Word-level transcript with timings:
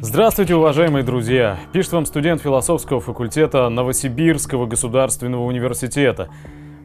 Здравствуйте, 0.00 0.54
уважаемые 0.54 1.02
друзья! 1.02 1.58
Пишет 1.72 1.92
вам 1.92 2.06
студент 2.06 2.40
философского 2.40 3.00
факультета 3.00 3.68
Новосибирского 3.68 4.66
государственного 4.66 5.42
университета, 5.42 6.28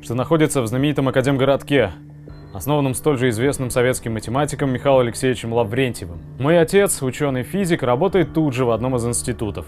что 0.02 0.16
находится 0.16 0.63
в 0.63 0.68
знаменитом 0.68 1.07
Академгородке, 1.09 1.91
основанном 2.55 2.95
столь 2.95 3.20
же 3.20 3.30
известным 3.30 3.70
советским 3.70 4.13
математиком 4.13 4.73
Михаилом 4.73 5.02
Алексеевичем 5.02 5.54
Лаврентьевым. 5.54 6.21
Мой 6.39 6.59
отец, 6.59 7.04
ученый-физик, 7.04 7.84
работает 7.84 8.34
тут 8.34 8.55
же 8.55 8.66
в 8.66 8.71
одном 8.71 8.95
из 8.95 9.05
институтов. 9.05 9.68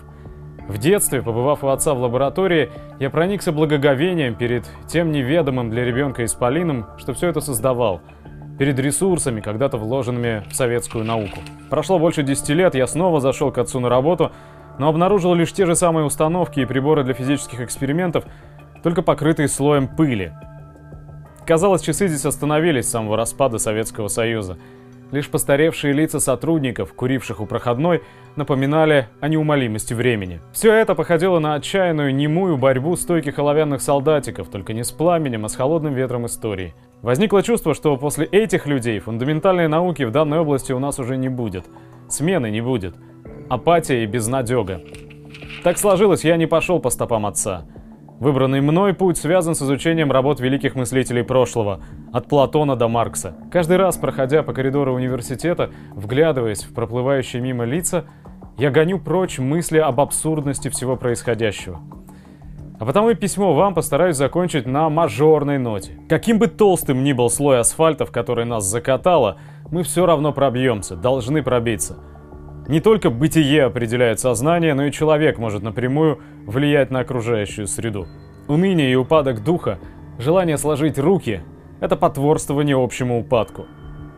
В 0.68 0.80
детстве, 0.80 1.21
побывав 1.21 1.64
у 1.64 1.68
отца 1.68 1.93
в 1.93 2.00
лаборатории, 2.00 2.71
я 3.00 3.12
проникся 3.12 3.52
благоговением 3.52 4.34
перед 4.34 4.64
тем 4.88 5.12
неведомым 5.12 5.70
для 5.70 5.86
ребенка 5.86 6.26
исполином, 6.26 6.88
что 6.98 7.13
все 7.13 7.27
это 7.27 7.41
создавал– 7.41 8.02
перед 8.58 8.80
ресурсами, 8.80 9.41
когда-то 9.41 9.77
вложенными 9.77 10.44
в 10.50 10.55
советскую 10.55 11.04
науку. 11.04 11.40
Прошло 11.70 12.00
больше 12.00 12.23
10 12.23 12.50
лет, 12.50 12.76
я 12.76 12.88
снова 12.88 13.20
зашел 13.20 13.52
к 13.52 13.58
отцу 13.58 13.80
на 13.80 13.90
работу, 13.90 14.32
но 14.77 14.90
обнаружил 14.90 15.34
лишь 15.34 15.54
те 15.54 15.66
же 15.66 15.76
самые 15.76 16.05
установки 16.05 16.60
и 16.60 16.66
приборы 16.66 17.04
для 17.04 17.13
физических 17.13 17.62
экспериментов, 17.62 18.26
только 18.84 19.02
покрытые 19.02 19.48
слоем 19.48 19.88
пыли. 19.88 20.34
Казалось, 21.46 21.82
часы 21.82 22.08
здесь 22.08 22.26
остановились 22.26 22.88
с 22.88 22.91
самого 22.91 23.18
распада 23.18 23.58
Советского 23.60 24.08
Союза. 24.08 24.58
Лишь 25.12 25.30
постаревшие 25.30 25.94
лица 25.94 26.20
сотрудников, 26.20 26.94
куривших 26.94 27.40
у 27.40 27.46
проходной, 27.46 28.02
напоминали 28.36 29.08
о 29.22 29.27
неумолимости 29.27 29.94
времени. 29.94 30.41
Все 30.52 30.73
это 30.73 30.96
походило 30.96 31.40
на 31.40 31.54
отчаянную, 31.55 32.13
немую 32.13 32.58
борьбу 32.58 32.96
стойких 32.96 33.38
оловянных 33.40 33.82
солдатиков, 33.82 34.49
только 34.49 34.73
не 34.73 34.84
с 34.84 34.91
пламенем, 34.91 35.46
а 35.46 35.49
с 35.49 35.55
холодным 35.55 35.94
ветром 35.94 36.26
истории. 36.26 36.73
Возникло 37.02 37.44
чувство, 37.44 37.73
что 37.76 37.96
после 37.98 38.26
этих 38.26 38.66
людей 38.66 38.99
фундаментальной 38.99 39.68
науки 39.68 40.04
в 40.04 40.12
данной 40.12 40.40
области 40.40 40.71
у 40.71 40.79
нас 40.79 40.99
уже 40.99 41.18
не 41.18 41.29
будет. 41.29 41.66
Смены 42.10 42.49
не 42.49 42.62
будет. 42.62 42.96
Апатия 43.48 44.04
и 44.04 44.07
безнадега. 44.07 44.82
Так 45.63 45.77
сложилось, 45.77 46.24
я 46.24 46.35
не 46.35 46.48
пошел 46.48 46.79
по 46.79 46.90
стопам 46.90 47.26
отца. 47.26 47.66
Выбранный 48.20 48.62
мной 48.62 48.94
путь 48.94 49.18
связан 49.18 49.55
с 49.55 49.62
изучением 49.62 50.10
работ 50.10 50.40
великих 50.40 50.76
мыслителей 50.76 51.24
прошлого, 51.24 51.82
от 52.13 52.27
Платона 52.27 52.77
до 52.77 52.88
Маркса. 52.88 53.35
Каждый 53.52 53.76
раз, 53.76 53.98
проходя 53.98 54.41
по 54.41 54.54
коридору 54.54 54.94
университета, 54.94 55.72
вглядываясь 55.94 56.63
в 56.63 56.74
проплывающие 56.74 57.41
мимо 57.41 57.66
лица, 57.66 58.05
я 58.57 58.72
гоню 58.72 58.99
прочь 58.99 59.38
мысли 59.38 59.80
об 59.80 59.99
абсурдности 59.99 60.70
всего 60.70 60.96
происходящего. 60.96 61.82
А 62.80 62.85
потому 62.85 63.10
и 63.10 63.16
письмо 63.16 63.54
вам 63.54 63.74
постараюсь 63.74 64.16
закончить 64.16 64.66
на 64.66 64.90
мажорной 64.90 65.57
ноте. 65.57 66.00
Каким 66.07 66.40
бы 66.40 66.47
толстым 66.47 67.03
ни 67.03 67.12
был 67.12 67.29
слой 67.29 67.59
асфальта, 67.59 68.06
в 68.06 68.12
который 68.12 68.46
нас 68.46 68.63
закатало, 68.63 69.38
мы 69.72 69.84
все 69.84 70.06
равно 70.06 70.31
пробьемся, 70.31 70.96
должны 70.96 71.44
пробиться. 71.44 71.97
Не 72.68 72.80
только 72.80 73.12
бытие 73.12 73.66
определяет 73.66 74.19
сознание, 74.19 74.74
но 74.74 74.85
и 74.85 74.91
человек 74.91 75.38
может 75.38 75.62
напрямую 75.62 76.19
влиять 76.47 76.90
на 76.90 77.02
окружающую 77.02 77.68
среду. 77.68 78.07
Уныние 78.47 78.91
и 78.91 78.96
упадок 78.96 79.44
духа, 79.44 79.78
желание 80.18 80.57
сложить 80.57 80.97
руки– 80.97 81.41
это 81.80 81.96
потворствование 81.96 82.75
общему 82.75 83.19
упадку. 83.19 83.68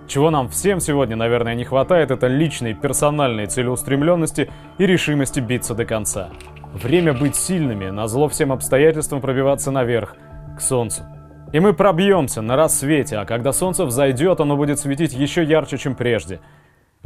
Чего 0.07 0.29
нам 0.29 0.47
всем 0.47 0.79
сегодня, 0.79 1.17
наверное, 1.17 1.55
не 1.55 1.65
хватает, 1.65 2.09
это 2.09 2.27
личной, 2.27 2.73
персональной 2.73 3.47
целеустремленности 3.47 4.49
и 4.77 4.85
решимости 4.85 5.41
биться 5.41 5.75
до 5.75 5.83
конца. 5.83 6.29
Время 6.73 7.13
быть 7.13 7.35
сильными, 7.35 7.89
на 7.89 8.07
зло 8.07 8.29
всем 8.29 8.53
обстоятельствам 8.53 9.19
пробиваться 9.19 9.71
наверх, 9.71 10.15
к 10.57 10.61
солнцу. 10.61 11.03
И 11.51 11.59
мы 11.59 11.73
пробьемся 11.73 12.41
на 12.41 12.55
рассвете, 12.55 13.17
а 13.17 13.25
когда 13.25 13.51
солнце 13.51 13.83
взойдет, 13.83 14.39
оно 14.39 14.55
будет 14.55 14.79
светить 14.79 15.13
еще 15.13 15.43
ярче, 15.43 15.77
чем 15.77 15.95
прежде– 15.95 16.39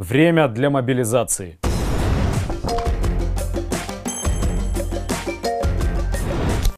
Время 0.02 0.48
для 0.48 0.68
мобилизации. 0.68 1.60